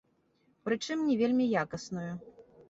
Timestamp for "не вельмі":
1.09-1.45